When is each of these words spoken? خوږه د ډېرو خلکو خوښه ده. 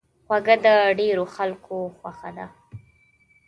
خوږه 0.25 0.55
د 0.65 0.67
ډېرو 0.99 1.25
خلکو 1.35 1.75
خوښه 1.97 2.29
ده. 2.37 2.45